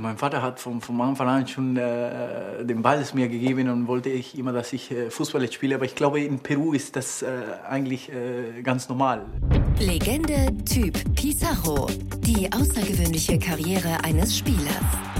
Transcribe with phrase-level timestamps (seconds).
[0.00, 4.08] Mein Vater hat von, von Anfang an schon äh, den Ball mir gegeben und wollte
[4.08, 5.74] ich immer, dass ich äh, Fußball spiele.
[5.74, 7.28] Aber ich glaube, in Peru ist das äh,
[7.68, 9.26] eigentlich äh, ganz normal.
[9.78, 11.86] Legende Typ Pizarro.
[12.20, 14.66] Die außergewöhnliche Karriere eines Spielers.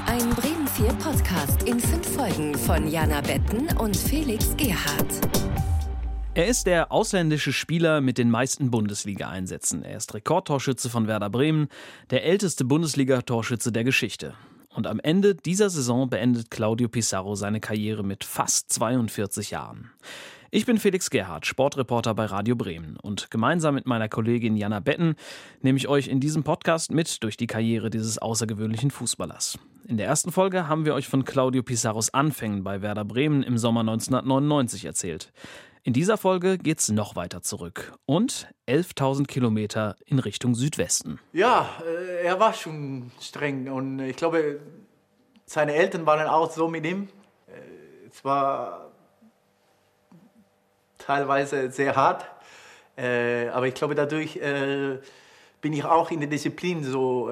[0.06, 5.28] Ein Bremen 4 Podcast in fünf Folgen von Jana Betten und Felix Gerhardt.
[6.32, 9.82] Er ist der ausländische Spieler mit den meisten Bundesliga-Einsätzen.
[9.82, 11.68] Er ist Rekordtorschütze von Werder Bremen,
[12.10, 14.34] der älteste Bundesliga-Torschütze der Geschichte.
[14.80, 19.90] Und am Ende dieser Saison beendet Claudio Pizarro seine Karriere mit fast 42 Jahren.
[20.50, 25.16] Ich bin Felix Gerhardt, Sportreporter bei Radio Bremen und gemeinsam mit meiner Kollegin Jana Betten
[25.60, 29.58] nehme ich euch in diesem Podcast mit durch die Karriere dieses außergewöhnlichen Fußballers.
[29.86, 33.58] In der ersten Folge haben wir euch von Claudio Pizarros Anfängen bei Werder Bremen im
[33.58, 35.30] Sommer 1999 erzählt.
[35.82, 41.18] In dieser Folge geht es noch weiter zurück und 11.000 Kilometer in Richtung Südwesten.
[41.32, 44.60] Ja, äh, er war schon streng und ich glaube,
[45.46, 47.08] seine Eltern waren auch so mit ihm.
[47.46, 48.90] Äh, es war
[50.98, 52.26] teilweise sehr hart,
[52.98, 54.38] äh, aber ich glaube, dadurch
[55.62, 57.30] bin ich auch in der Disziplin so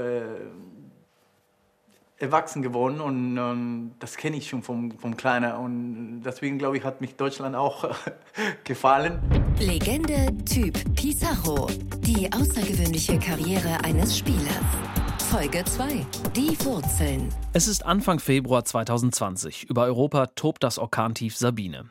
[2.19, 6.85] erwachsen geworden und, und das kenne ich schon vom, vom Kleiner und deswegen glaube ich,
[6.85, 7.89] hat mich Deutschland auch
[8.65, 9.21] gefallen.
[9.61, 11.69] Legende Typ Pizarro.
[11.99, 14.98] Die außergewöhnliche Karriere eines Spielers.
[15.31, 16.07] Folge 2.
[16.35, 17.29] Die Wurzeln.
[17.53, 19.65] Es ist Anfang Februar 2020.
[19.65, 21.91] Über Europa tobt das Orkantief Sabine.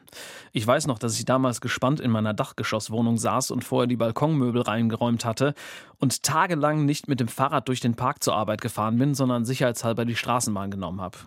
[0.54, 4.64] Ich weiß noch, dass ich damals gespannt in meiner Dachgeschosswohnung saß und vorher die Balkonmöbel
[4.64, 5.54] reingeräumt hatte
[6.00, 10.06] und tagelang nicht mit dem Fahrrad durch den Park zur Arbeit gefahren bin, sondern sicherheitshalber
[10.06, 11.20] die Straßenbahn genommen habe.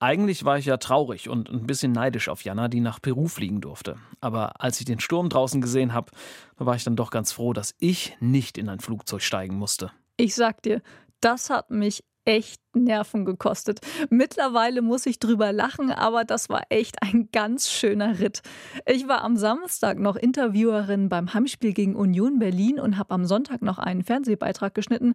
[0.00, 3.60] Eigentlich war ich ja traurig und ein bisschen neidisch auf Jana, die nach Peru fliegen
[3.60, 3.98] durfte.
[4.22, 6.12] Aber als ich den Sturm draußen gesehen habe,
[6.56, 9.90] war ich dann doch ganz froh, dass ich nicht in ein Flugzeug steigen musste.
[10.16, 10.82] Ich sag dir,
[11.22, 13.80] das hat mich echt Nerven gekostet.
[14.10, 18.42] Mittlerweile muss ich drüber lachen, aber das war echt ein ganz schöner Ritt.
[18.86, 23.62] Ich war am Samstag noch Interviewerin beim Heimspiel gegen Union Berlin und habe am Sonntag
[23.62, 25.14] noch einen Fernsehbeitrag geschnitten.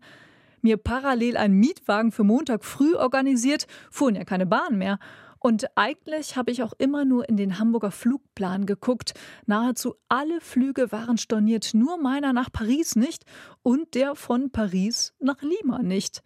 [0.61, 4.99] Mir parallel einen Mietwagen für Montag früh organisiert, fuhren ja keine Bahn mehr.
[5.39, 9.13] Und eigentlich habe ich auch immer nur in den Hamburger Flugplan geguckt.
[9.45, 13.25] Nahezu alle Flüge waren storniert, nur meiner nach Paris nicht
[13.63, 16.23] und der von Paris nach Lima nicht.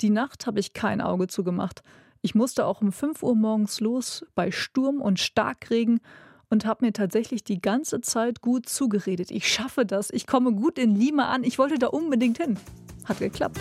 [0.00, 1.82] Die Nacht habe ich kein Auge zugemacht.
[2.22, 6.00] Ich musste auch um 5 Uhr morgens los bei Sturm und Starkregen
[6.50, 9.30] und habe mir tatsächlich die ganze Zeit gut zugeredet.
[9.30, 12.58] Ich schaffe das, ich komme gut in Lima an, ich wollte da unbedingt hin.
[13.06, 13.58] Hat geklappt.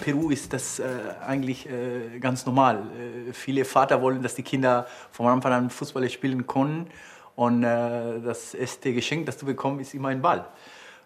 [0.00, 0.84] Peru ist das äh,
[1.26, 2.78] eigentlich äh, ganz normal.
[2.78, 6.88] Äh, viele Vater wollen, dass die Kinder von Anfang an Fußball spielen können.
[7.36, 10.46] Und äh, das erste Geschenk, das du bekommst, ist immer ein Ball.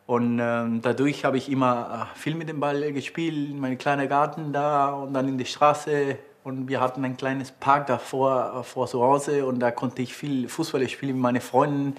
[0.06, 4.08] Und ähm, dadurch habe ich immer äh, viel mit dem Ball gespielt, in meinem kleinen
[4.08, 6.18] Garten da und dann in der Straße.
[6.42, 10.46] Und wir hatten ein kleines Park davor vor zu Hause und da konnte ich viel
[10.46, 11.94] Fußball spielen mit meinen Freunden.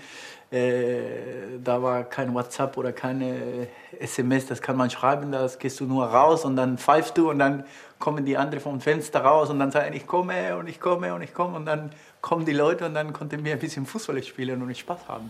[0.56, 3.68] Äh, da war kein WhatsApp oder keine
[4.00, 7.40] SMS, das kann man schreiben, das gehst du nur raus und dann pfeifst du und
[7.40, 7.66] dann
[8.00, 11.22] kommen die anderen vom Fenster raus und dann sagen, ich komme und ich komme und
[11.22, 11.90] ich komme und dann
[12.22, 15.30] kommen die Leute und dann konnten wir ein bisschen Fußball spielen und Spaß haben.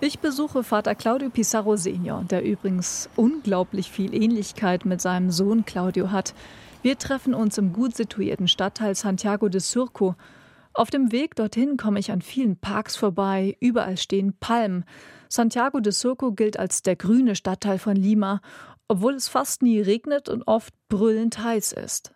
[0.00, 6.12] Ich besuche Vater Claudio Pizarro Senior, der übrigens unglaublich viel Ähnlichkeit mit seinem Sohn Claudio
[6.12, 6.34] hat.
[6.82, 10.14] Wir treffen uns im gut situierten Stadtteil Santiago de Surco
[10.78, 14.84] auf dem Weg dorthin komme ich an vielen Parks vorbei, überall stehen Palmen.
[15.28, 18.40] Santiago de Surco gilt als der grüne Stadtteil von Lima,
[18.86, 22.14] obwohl es fast nie regnet und oft brüllend heiß ist.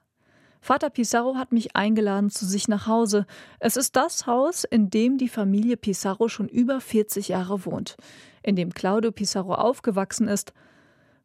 [0.61, 3.27] Vater Pizarro hat mich eingeladen zu sich nach Hause.
[3.59, 7.97] Es ist das Haus, in dem die Familie Pizarro schon über 40 Jahre wohnt,
[8.45, 10.53] in dem Claudio Pizarro aufgewachsen ist.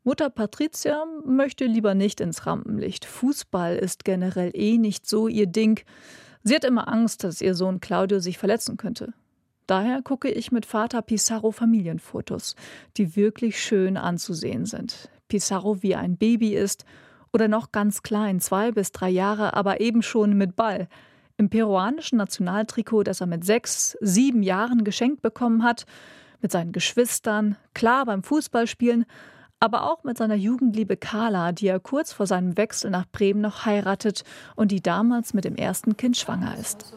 [0.04, 3.06] Mutter Patricia möchte lieber nicht ins Rampenlicht.
[3.06, 5.82] Fußball ist generell eh nicht so ihr Ding.
[6.48, 9.14] Sie hat immer Angst, dass ihr Sohn Claudio sich verletzen könnte.
[9.66, 12.56] Daher gucke ich mit Vater Pizarro Familienfotos,
[12.96, 15.10] die wirklich schön anzusehen sind.
[15.28, 16.86] Pizarro wie ein Baby ist
[17.34, 20.88] oder noch ganz klein, zwei bis drei Jahre, aber eben schon mit Ball.
[21.36, 25.86] Im peruanischen Nationaltrikot, das er mit sechs, sieben Jahren geschenkt bekommen hat,
[26.42, 29.04] mit seinen Geschwistern, klar beim Fußballspielen,
[29.60, 33.66] aber auch mit seiner Jugendliebe Carla, die er kurz vor seinem Wechsel nach Bremen noch
[33.66, 34.24] heiratet
[34.56, 36.94] und die damals mit dem ersten Kind schwanger ist.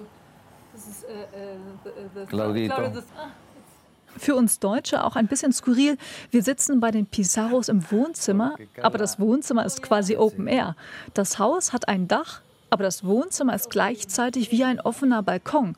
[4.19, 5.97] Für uns Deutsche auch ein bisschen skurril.
[6.31, 10.77] Wir sitzen bei den Pizarros im Wohnzimmer, aber das Wohnzimmer ist quasi Open Air.
[11.15, 15.77] Das Haus hat ein Dach, Aber das Wohnzimmer ist gleichzeitig wie ein offener Balkon,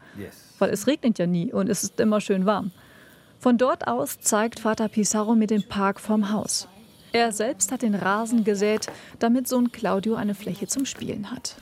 [0.59, 2.71] weil es regnet ja nie und es ist immer schön warm.
[3.41, 6.69] Von dort aus zeigt Vater Pizarro mir den Park vorm Haus.
[7.13, 8.87] Er selbst hat den Rasen gesät,
[9.19, 11.57] damit Sohn Claudio eine Fläche zum Spielen hat.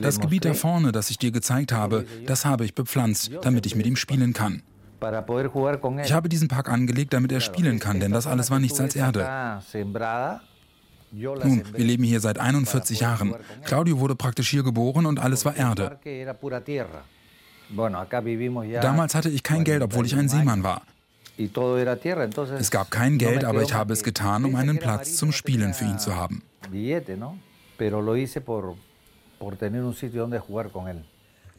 [0.00, 3.74] Das Gebiet da vorne, das ich dir gezeigt habe, das habe ich bepflanzt, damit ich
[3.74, 4.62] mit ihm spielen kann.
[6.04, 8.96] Ich habe diesen Park angelegt, damit er spielen kann, denn das alles war nichts als
[8.96, 9.60] Erde.
[11.12, 13.34] Nun, wir leben hier seit 41 Jahren.
[13.64, 15.98] Claudio wurde praktisch hier geboren und alles war Erde.
[18.82, 20.82] Damals hatte ich kein Geld, obwohl ich ein Seemann war.
[22.58, 25.84] Es gab kein Geld, aber ich habe es getan, um einen Platz zum Spielen für
[25.84, 26.42] ihn zu haben.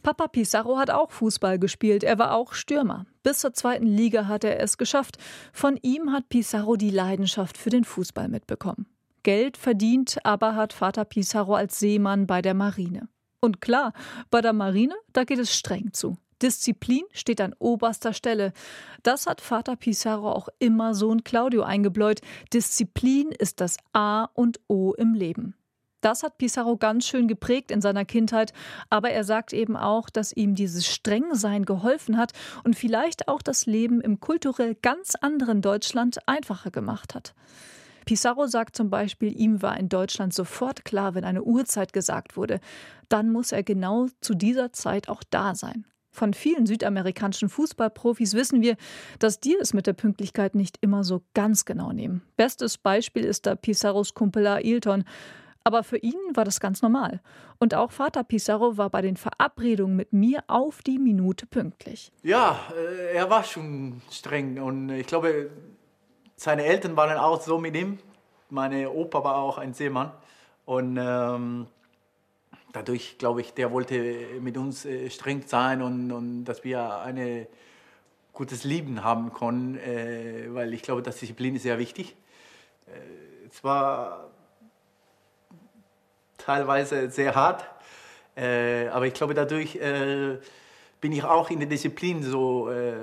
[0.03, 3.06] Papa Pizarro hat auch Fußball gespielt, er war auch Stürmer.
[3.24, 5.18] Bis zur zweiten Liga hat er es geschafft.
[5.51, 8.85] Von ihm hat Pizarro die Leidenschaft für den Fußball mitbekommen.
[9.23, 13.09] Geld verdient aber hat Vater Pizarro als Seemann bei der Marine.
[13.41, 13.91] Und klar,
[14.31, 16.18] bei der Marine, da geht es streng zu.
[16.41, 18.53] Disziplin steht an oberster Stelle.
[19.03, 22.21] Das hat Vater Pizarro auch immer Sohn Claudio eingebläut.
[22.53, 25.55] Disziplin ist das A und O im Leben.
[26.01, 28.53] Das hat Pizarro ganz schön geprägt in seiner Kindheit,
[28.89, 33.65] aber er sagt eben auch, dass ihm dieses Strengsein geholfen hat und vielleicht auch das
[33.65, 37.33] Leben im kulturell ganz anderen Deutschland einfacher gemacht hat.
[38.05, 42.61] Pizarro sagt zum Beispiel, ihm war in Deutschland sofort klar, wenn eine Uhrzeit gesagt wurde,
[43.09, 45.85] dann muss er genau zu dieser Zeit auch da sein.
[46.17, 48.75] Von vielen südamerikanischen Fußballprofis wissen wir,
[49.19, 52.23] dass die es mit der Pünktlichkeit nicht immer so ganz genau nehmen.
[52.37, 55.03] Bestes Beispiel ist da Pizarros Kumpel Ailton.
[55.63, 57.21] Aber für ihn war das ganz normal.
[57.59, 62.11] Und auch Vater Pizarro war bei den Verabredungen mit mir auf die Minute pünktlich.
[62.23, 64.59] Ja, äh, er war schon streng.
[64.59, 65.51] Und ich glaube,
[66.35, 67.99] seine Eltern waren auch so mit ihm.
[68.49, 70.13] Meine Opa war auch ein Seemann.
[70.65, 71.67] Und ähm,
[72.73, 77.47] dadurch, glaube ich, der wollte mit uns äh, streng sein und, und dass wir ein
[78.33, 82.15] gutes Leben haben können, äh, weil ich glaube, dass Disziplin ist sehr wichtig.
[82.85, 84.29] Äh, zwar
[86.37, 87.65] teilweise sehr hart,
[88.35, 90.37] äh, aber ich glaube, dadurch äh,
[91.01, 92.93] bin ich auch in der Disziplin so äh,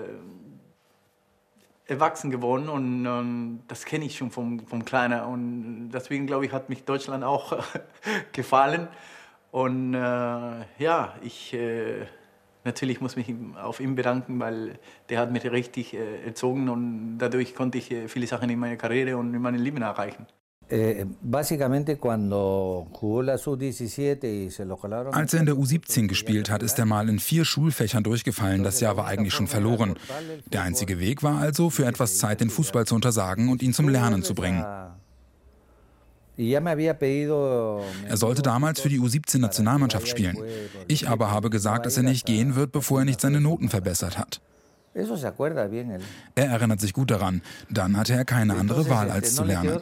[1.86, 5.26] erwachsen geworden und ähm, das kenne ich schon vom, vom Kleiner.
[5.26, 7.58] Und deswegen glaube ich, hat mich Deutschland auch
[8.32, 8.88] gefallen.
[9.54, 9.98] Und äh,
[10.78, 12.06] ja, ich äh,
[12.64, 14.80] natürlich muss mich auf ihn bedanken, weil
[15.10, 18.74] der hat mich richtig äh, erzogen und dadurch konnte ich äh, viele Sachen in meiner
[18.74, 20.26] Karriere und in meinem Leben erreichen.
[20.68, 21.04] Eh,
[25.12, 28.64] Als er in der U17 gespielt hat, ist er mal in vier Schulfächern durchgefallen.
[28.64, 29.94] Das Jahr war eigentlich schon verloren.
[30.52, 33.88] Der einzige Weg war also, für etwas Zeit den Fußball zu untersagen und ihn zum
[33.88, 34.64] Lernen zu bringen.
[36.36, 40.36] Er sollte damals für die U17-Nationalmannschaft spielen.
[40.88, 44.18] Ich aber habe gesagt, dass er nicht gehen wird, bevor er nicht seine Noten verbessert
[44.18, 44.40] hat.
[44.94, 47.42] Er erinnert sich gut daran.
[47.70, 49.80] Dann hatte er keine andere Wahl, als zu lernen.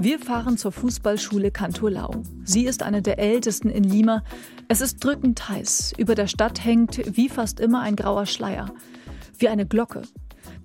[0.00, 2.22] Wir fahren zur Fußballschule Cantolau.
[2.44, 4.22] Sie ist eine der ältesten in Lima.
[4.68, 5.92] Es ist drückend heiß.
[5.98, 8.72] Über der Stadt hängt wie fast immer ein grauer Schleier.
[9.38, 10.02] Wie eine Glocke.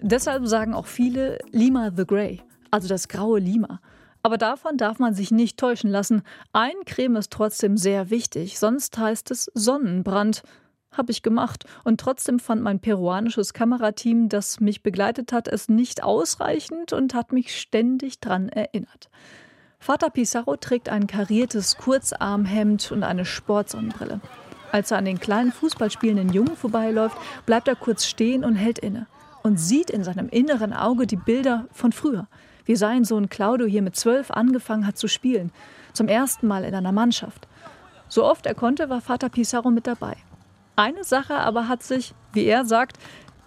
[0.01, 2.41] Deshalb sagen auch viele Lima the Grey,
[2.72, 3.82] also das graue Lima.
[4.24, 6.22] Aber davon darf man sich nicht täuschen lassen.
[6.53, 10.44] Eincreme ist trotzdem sehr wichtig, sonst heißt es Sonnenbrand.
[10.91, 11.65] Habe ich gemacht.
[11.84, 17.32] Und trotzdem fand mein peruanisches Kamerateam, das mich begleitet hat, es nicht ausreichend und hat
[17.32, 19.10] mich ständig dran erinnert.
[19.79, 24.19] Vater Pizarro trägt ein kariertes Kurzarmhemd und eine Sportsonnenbrille.
[24.71, 29.07] Als er an den kleinen Fußballspielenden Jungen vorbeiläuft, bleibt er kurz stehen und hält inne
[29.41, 32.27] und sieht in seinem inneren Auge die Bilder von früher
[32.69, 35.51] wie sein Sohn Claudio hier mit zwölf angefangen hat zu spielen.
[35.93, 37.48] Zum ersten Mal in einer Mannschaft.
[38.07, 40.15] So oft er konnte, war Vater Pizarro mit dabei.
[40.75, 43.00] Eine Sache aber hat sich, wie er sagt,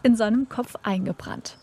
[0.03, 1.57] in seinem Kopf eingebrannt.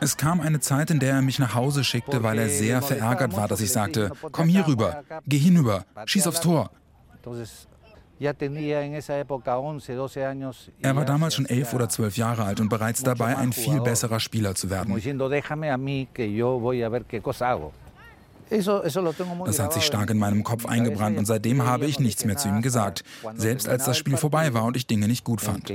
[0.00, 3.36] Es kam eine Zeit, in der er mich nach Hause schickte, weil er sehr verärgert
[3.36, 6.70] war, dass ich sagte, komm hier rüber, geh hinüber, schieß aufs Tor.
[10.82, 14.20] Er war damals schon elf oder zwölf Jahre alt und bereits dabei, ein viel besserer
[14.20, 14.94] Spieler zu werden.
[19.46, 22.48] Das hat sich stark in meinem Kopf eingebrannt und seitdem habe ich nichts mehr zu
[22.48, 25.68] ihm gesagt, selbst als das Spiel vorbei war und ich Dinge nicht gut fand.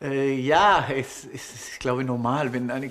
[0.00, 2.90] Ja, es, es ist, glaube ich, normal, wenn eine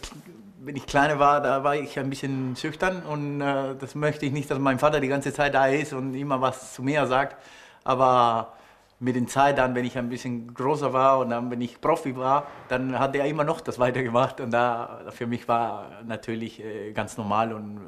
[0.63, 4.31] wenn ich kleiner war, da war ich ein bisschen schüchtern und äh, das möchte ich
[4.31, 7.35] nicht, dass mein Vater die ganze Zeit da ist und immer was zu mir sagt.
[7.83, 8.53] Aber
[9.01, 12.15] mit der Zeit dann, wenn ich ein bisschen größer war und dann, wenn ich Profi
[12.15, 16.91] war, dann hat er immer noch das weitergemacht und da für mich war natürlich äh,
[16.93, 17.79] ganz normal und äh,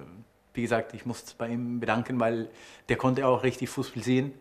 [0.55, 2.49] wie gesagt, ich muss bei ihm bedanken, weil
[2.89, 4.33] der konnte auch richtig Fußball sehen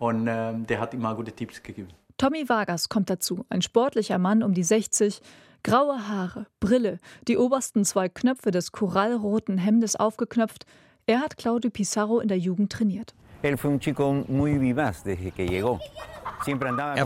[0.00, 1.88] und äh, der hat immer gute Tipps gegeben.
[2.16, 5.20] Tommy Vargas kommt dazu, ein sportlicher Mann um die 60,
[5.62, 6.98] graue Haare, Brille,
[7.28, 10.66] die obersten zwei Knöpfe des korallroten Hemdes aufgeknöpft.
[11.06, 13.14] Er hat Claudio Pizarro in der Jugend trainiert.
[13.42, 13.62] Er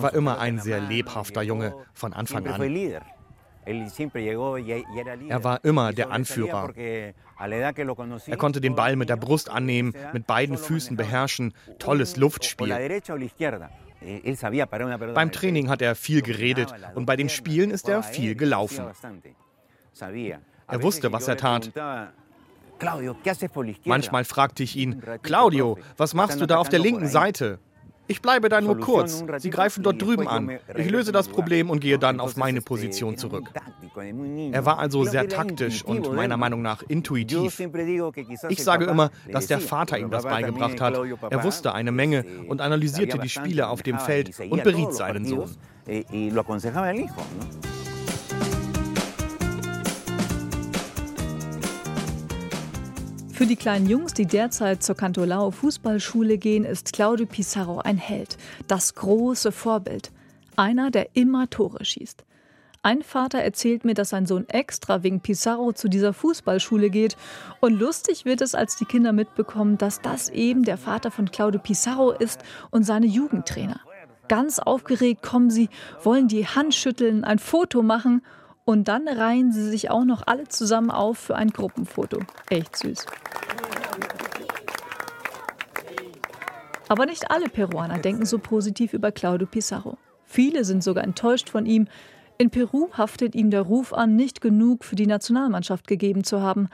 [0.02, 2.60] war immer ein sehr lebhafter Junge von Anfang an.
[3.64, 6.72] Er war immer der Anführer.
[6.74, 13.00] Er konnte den Ball mit der Brust annehmen, mit beiden Füßen beherrschen, tolles Luftspiel.
[15.14, 18.86] Beim Training hat er viel geredet und bei den Spielen ist er viel gelaufen.
[20.66, 21.70] Er wusste, was er tat.
[23.84, 27.58] Manchmal fragte ich ihn, Claudio, was machst du da auf der linken Seite?
[28.08, 29.24] Ich bleibe da nur kurz.
[29.38, 30.58] Sie greifen dort drüben an.
[30.76, 33.50] Ich löse das Problem und gehe dann auf meine Position zurück.
[34.52, 37.58] Er war also sehr taktisch und meiner Meinung nach intuitiv.
[38.48, 40.98] Ich sage immer, dass der Vater ihm das beigebracht hat.
[41.30, 45.50] Er wusste eine Menge und analysierte die Spiele auf dem Feld und beriet seinen Sohn.
[53.32, 58.36] Für die kleinen Jungs, die derzeit zur Cantolao Fußballschule gehen, ist Claudio Pizarro ein Held,
[58.68, 60.12] das große Vorbild.
[60.54, 62.24] Einer, der immer Tore schießt.
[62.82, 67.16] Ein Vater erzählt mir, dass sein Sohn extra wegen Pizarro zu dieser Fußballschule geht.
[67.60, 71.60] Und lustig wird es, als die Kinder mitbekommen, dass das eben der Vater von Claudio
[71.60, 73.80] Pizarro ist und seine Jugendtrainer.
[74.28, 75.70] Ganz aufgeregt kommen sie,
[76.02, 78.22] wollen die Hand schütteln, ein Foto machen
[78.64, 82.20] und dann reihen sie sich auch noch alle zusammen auf für ein Gruppenfoto.
[82.48, 83.06] Echt süß.
[86.88, 89.96] Aber nicht alle Peruaner denken so positiv über Claudio Pizarro.
[90.26, 91.88] Viele sind sogar enttäuscht von ihm.
[92.38, 96.68] In Peru haftet ihm der Ruf an, nicht genug für die Nationalmannschaft gegeben zu haben,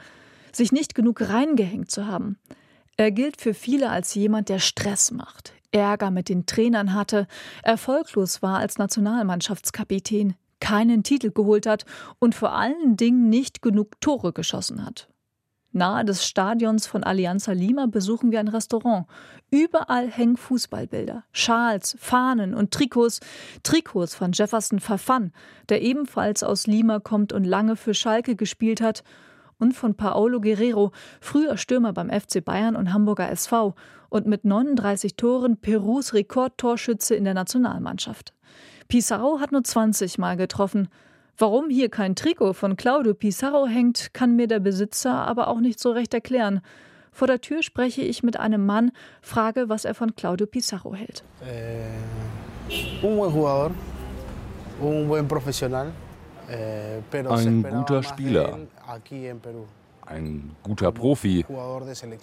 [0.51, 2.37] sich nicht genug reingehängt zu haben.
[2.97, 7.27] Er gilt für viele als jemand, der Stress macht, Ärger mit den Trainern hatte,
[7.63, 11.85] erfolglos war als Nationalmannschaftskapitän, keinen Titel geholt hat
[12.19, 15.09] und vor allen Dingen nicht genug Tore geschossen hat.
[15.71, 19.05] Nahe des Stadions von Alianza Lima besuchen wir ein Restaurant.
[19.51, 23.19] Überall hängen Fußballbilder, Schals, Fahnen und Trikots.
[23.61, 25.31] Trikots von Jefferson Farfan,
[25.69, 29.03] der ebenfalls aus Lima kommt und lange für Schalke gespielt hat.
[29.59, 33.75] Und von Paolo Guerrero, früher Stürmer beim FC Bayern und Hamburger SV
[34.09, 38.33] und mit 39 Toren Perus Rekordtorschütze in der Nationalmannschaft.
[38.89, 40.87] Pizarro hat nur 20 Mal getroffen.
[41.37, 45.79] Warum hier kein Trikot von Claudio Pizarro hängt, kann mir der Besitzer aber auch nicht
[45.79, 46.61] so recht erklären.
[47.11, 48.91] Vor der Tür spreche ich mit einem Mann,
[49.21, 51.23] frage, was er von Claudio Pizarro hält.
[51.45, 51.83] Eh,
[56.49, 56.87] eh,
[57.29, 58.57] ein guter Spieler,
[60.07, 61.45] ein guter Profi,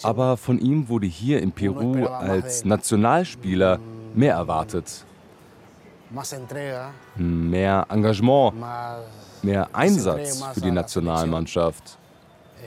[0.03, 3.79] aber von ihm wurde hier in Peru als Nationalspieler
[4.17, 5.05] mehr erwartet
[7.17, 8.55] mehr Engagement,
[9.43, 11.99] mehr Einsatz für die Nationalmannschaft.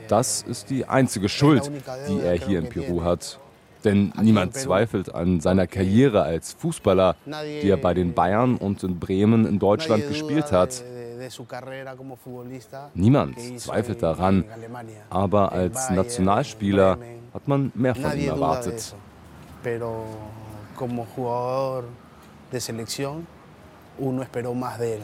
[0.08, 1.70] Das ist die einzige Schuld,
[2.08, 3.38] die er hier in Peru hat.
[3.84, 8.98] Denn niemand zweifelt an seiner Karriere als Fußballer, die er bei den Bayern und in
[8.98, 10.82] Bremen in Deutschland gespielt hat.
[12.94, 14.44] Niemand zweifelt daran,
[15.08, 16.98] aber als Nationalspieler
[17.32, 18.94] hat man mehr von ihm erwartet
[22.50, 23.26] de selección,
[24.00, 25.02] uno esperó más de él.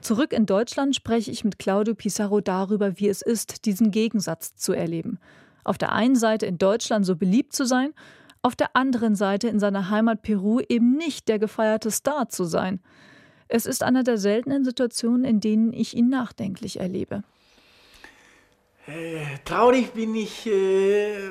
[0.00, 4.72] Zurück in Deutschland spreche ich mit Claudio Pizarro darüber, wie es ist, diesen Gegensatz zu
[4.72, 5.18] erleben.
[5.64, 7.92] Auf der einen Seite in Deutschland so beliebt zu sein,
[8.42, 12.80] auf der anderen Seite in seiner Heimat Peru eben nicht der gefeierte Star zu sein.
[13.48, 17.24] Es ist eine der seltenen Situationen, in denen ich ihn nachdenklich erlebe.
[18.86, 21.30] Äh, traurig bin ich, äh,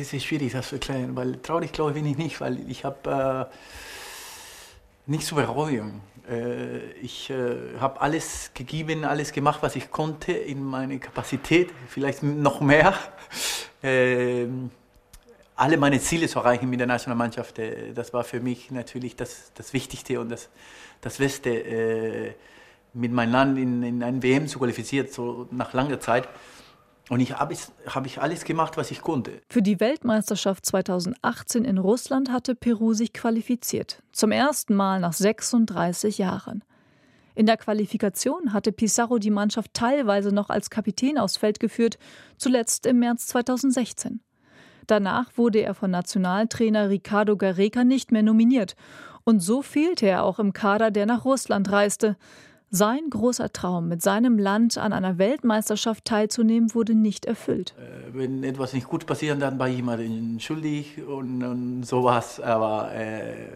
[0.00, 2.86] es ist schwierig das zu erklären, weil traurig glaube ich bin ich nicht, weil ich
[2.86, 3.54] habe äh,
[5.06, 6.00] nicht zu bereuen.
[6.28, 12.22] Äh, ich äh, habe alles gegeben, alles gemacht, was ich konnte in meiner Kapazität, vielleicht
[12.22, 12.94] noch mehr.
[13.82, 14.46] Äh,
[15.56, 17.60] alle meine Ziele zu erreichen mit der Nationalmannschaft,
[17.94, 20.48] das war für mich natürlich das, das Wichtigste und das,
[21.02, 22.34] das Beste,
[22.94, 26.26] mit meinem Land in, in ein WM zu qualifizieren, so nach langer Zeit.
[27.10, 27.54] Und ich habe
[27.86, 29.42] hab ich alles gemacht, was ich konnte.
[29.50, 34.02] Für die Weltmeisterschaft 2018 in Russland hatte Peru sich qualifiziert.
[34.12, 36.64] Zum ersten Mal nach 36 Jahren.
[37.34, 41.98] In der Qualifikation hatte Pizarro die Mannschaft teilweise noch als Kapitän aufs Feld geführt,
[42.38, 44.20] zuletzt im März 2016.
[44.86, 48.76] Danach wurde er von Nationaltrainer Ricardo Gareca nicht mehr nominiert.
[49.24, 52.16] Und so fehlte er auch im Kader, der nach Russland reiste.
[52.76, 57.72] Sein großer Traum, mit seinem Land an einer Weltmeisterschaft teilzunehmen, wurde nicht erfüllt.
[57.78, 59.96] Äh, wenn etwas nicht gut passiert, dann war ich immer
[60.40, 62.40] schuldig und, und sowas.
[62.40, 63.52] Aber äh,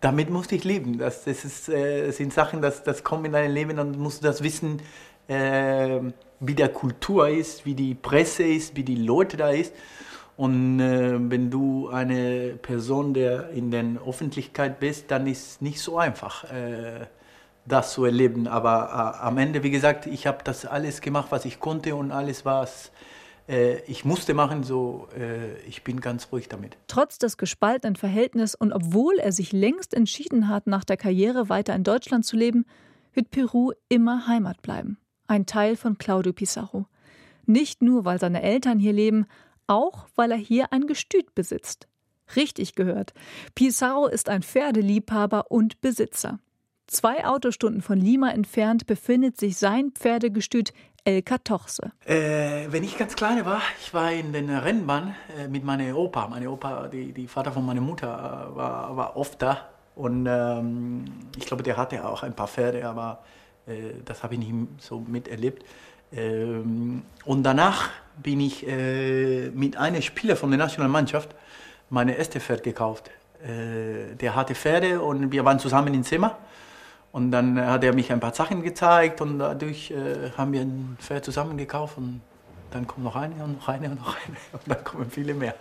[0.00, 0.98] damit musste ich leben.
[0.98, 4.42] Das, das ist, äh, sind Sachen, das, das kommen in dein Leben und musst das
[4.42, 4.82] wissen,
[5.28, 6.00] äh,
[6.40, 9.72] wie der Kultur ist, wie die Presse ist, wie die Leute da ist.
[10.36, 15.80] Und äh, wenn du eine Person, der in der Öffentlichkeit bist, dann ist es nicht
[15.80, 17.06] so einfach, äh,
[17.66, 18.46] das zu erleben.
[18.46, 22.12] Aber äh, am Ende, wie gesagt, ich habe das alles gemacht, was ich konnte und
[22.12, 22.90] alles, was
[23.48, 26.76] äh, ich musste machen, so äh, ich bin ganz ruhig damit.
[26.88, 31.74] Trotz des gespaltenen Verhältnisses und obwohl er sich längst entschieden hat, nach der Karriere weiter
[31.74, 32.66] in Deutschland zu leben,
[33.12, 34.98] wird Peru immer Heimat bleiben.
[35.26, 36.86] Ein Teil von Claudio Pizarro.
[37.46, 39.26] Nicht nur, weil seine Eltern hier leben,
[39.66, 41.88] auch weil er hier ein Gestüt besitzt.
[42.34, 43.14] Richtig gehört.
[43.54, 46.40] Pizarro ist ein Pferdeliebhaber und Besitzer.
[46.88, 50.72] Zwei Autostunden von Lima entfernt befindet sich sein Pferdegestüt
[51.04, 51.80] El Catorce.
[52.04, 56.28] Äh, wenn ich ganz klein war, ich war in den Rennbahn äh, mit meinem Opa.
[56.28, 58.06] Mein Opa, die, die Vater von meiner Mutter,
[58.52, 59.68] äh, war, war oft da.
[59.96, 61.04] Und ähm,
[61.36, 63.24] ich glaube, der hatte auch ein paar Pferde, aber
[63.66, 65.64] äh, das habe ich nicht so miterlebt.
[66.12, 67.90] Ähm, und danach
[68.22, 71.34] bin ich äh, mit einem Spieler von der Nationalmannschaft
[71.90, 73.10] meine erste Pferd gekauft.
[73.48, 76.38] Der hatte Pferde und wir waren zusammen im Zimmer.
[77.16, 80.98] Und dann hat er mich ein paar Sachen gezeigt und dadurch äh, haben wir ein
[81.00, 82.20] Pferd zusammen gekauft und
[82.70, 85.54] dann kommt noch eine und noch eine und noch eine und dann kommen viele mehr.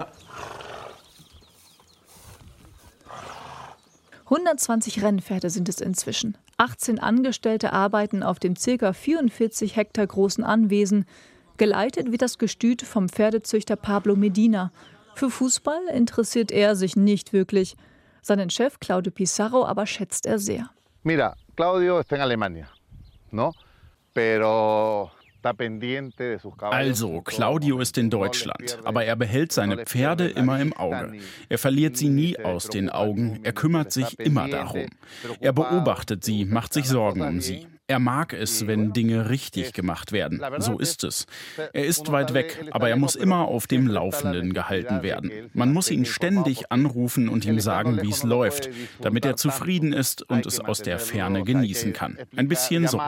[4.26, 6.38] 120 Rennpferde sind es inzwischen.
[6.58, 8.92] 18 Angestellte arbeiten auf dem ca.
[8.92, 11.06] 44 Hektar großen Anwesen.
[11.56, 14.74] Geleitet wird das Gestüt vom Pferdezüchter Pablo Medina.
[15.14, 17.78] Für Fußball interessiert er sich nicht wirklich.
[18.22, 20.70] Seinen Chef Claudio Pizarro aber schätzt er sehr.
[21.04, 22.70] Mira, Claudio está en Alemania,
[23.32, 23.54] ¿no?
[24.14, 25.12] Pero
[26.72, 31.20] also, Claudio ist in Deutschland, aber er behält seine Pferde immer im Auge.
[31.50, 34.88] Er verliert sie nie aus den Augen, er kümmert sich immer darum.
[35.40, 37.68] Er beobachtet sie, macht sich Sorgen um sie.
[37.88, 40.42] Er mag es, wenn Dinge richtig gemacht werden.
[40.58, 41.28] So ist es.
[41.72, 45.32] Er ist weit weg, aber er muss immer auf dem Laufenden gehalten werden.
[45.54, 48.70] Man muss ihn ständig anrufen und ihm sagen, wie es läuft,
[49.02, 52.18] damit er zufrieden ist und es aus der Ferne genießen kann.
[52.36, 53.00] Ein bisschen so.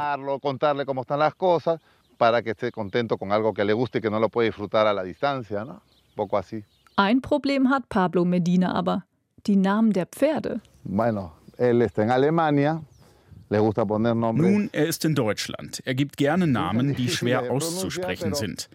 [6.99, 9.03] Ein Problem hat Pablo Medina aber,
[9.47, 10.61] die Namen der Pferde.
[10.83, 12.81] Bueno, él está en Alemania,
[13.49, 15.81] nun, er ist in Deutschland.
[15.86, 18.69] Er gibt gerne Namen, die schwer auszusprechen sind.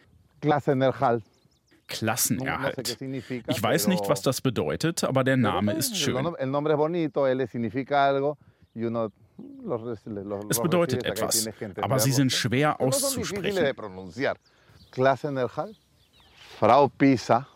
[1.89, 2.99] Klassenerhalt.
[3.49, 6.27] Ich weiß nicht, was das bedeutet, aber der Name ist schön.
[10.49, 11.49] Es bedeutet etwas,
[11.81, 13.75] aber sie sind schwer auszusprechen.
[14.91, 15.77] Klassenerhalt,
[16.59, 17.47] Frau Pisa,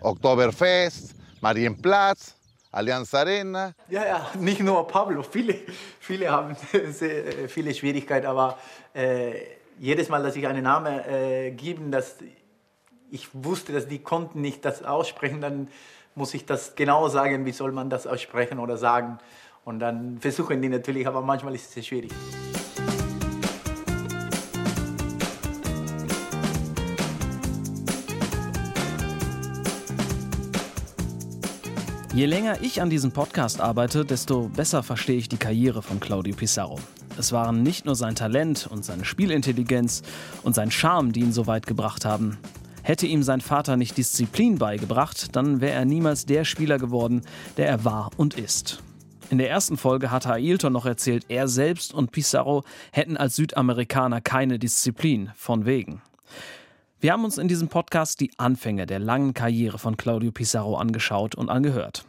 [0.00, 2.36] Oktoberfest, Marienplatz,
[2.72, 3.74] Allianz Arena.
[3.88, 5.22] Ja, ja, nicht nur Pablo.
[5.22, 5.56] Viele,
[5.98, 6.56] viele haben
[6.90, 8.58] sehr, viele Schwierigkeiten, aber
[8.94, 9.32] äh,
[9.78, 12.16] jedes Mal, dass ich einen Namen äh, gebe, dass
[13.10, 15.68] ich wusste, dass die konnten nicht das aussprechen, dann
[16.14, 19.18] muss ich das genau sagen, wie soll man das aussprechen oder sagen.
[19.64, 22.12] Und dann versuchen die natürlich, aber manchmal ist es sehr schwierig.
[32.12, 36.34] Je länger ich an diesem Podcast arbeite, desto besser verstehe ich die Karriere von Claudio
[36.34, 36.80] Pizarro.
[37.16, 40.02] Es waren nicht nur sein Talent und seine Spielintelligenz
[40.42, 42.38] und sein Charme, die ihn so weit gebracht haben.
[42.82, 47.22] Hätte ihm sein Vater nicht Disziplin beigebracht, dann wäre er niemals der Spieler geworden,
[47.56, 48.82] der er war und ist.
[49.30, 54.20] In der ersten Folge hatte Ailton noch erzählt, er selbst und Pizarro hätten als Südamerikaner
[54.20, 56.02] keine Disziplin, von wegen.
[57.02, 61.34] Wir haben uns in diesem Podcast die Anfänge der langen Karriere von Claudio Pizarro angeschaut
[61.34, 62.04] und angehört.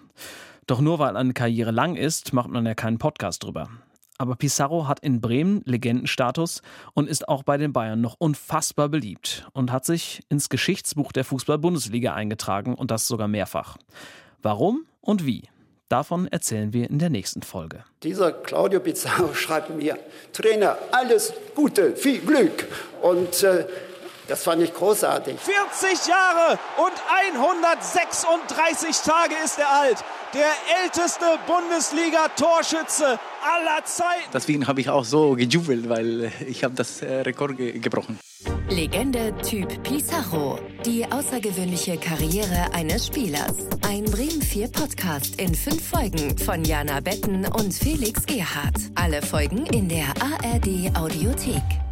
[0.68, 3.70] Doch nur weil eine Karriere lang ist, macht man ja keinen Podcast drüber.
[4.18, 6.62] Aber Pizarro hat in Bremen Legendenstatus
[6.94, 11.24] und ist auch bei den Bayern noch unfassbar beliebt und hat sich ins Geschichtsbuch der
[11.24, 13.78] Fußball-Bundesliga eingetragen und das sogar mehrfach.
[14.42, 15.44] Warum und wie?
[15.88, 17.86] Davon erzählen wir in der nächsten Folge.
[18.04, 19.98] Dieser Claudio Pizarro schreibt mir,
[20.34, 22.68] Trainer, alles Gute, viel Glück.
[23.02, 23.66] Und äh,
[24.28, 25.40] das fand ich großartig.
[25.40, 26.94] 40 Jahre und
[27.34, 29.98] 136 Tage ist er alt.
[30.34, 30.52] Der
[30.84, 34.30] älteste Bundesliga-Torschütze aller Zeiten.
[34.34, 38.18] Deswegen habe ich auch so gejubelt, weil ich habe das äh, Rekord ge gebrochen.
[38.70, 40.58] Legende Typ Pizarro.
[40.86, 43.56] Die außergewöhnliche Karriere eines Spielers.
[43.86, 48.78] Ein Bremen 4 Podcast in fünf Folgen von Jana Betten und Felix Gerhardt.
[48.96, 51.91] Alle Folgen in der ARD Audiothek.